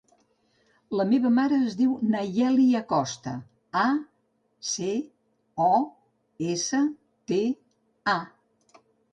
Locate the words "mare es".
1.35-1.75